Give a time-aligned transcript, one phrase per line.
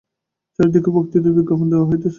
[0.59, 2.09] চারিদিকে বক্তৃতার বিজ্ঞাপন দেওয়া হইতেছে।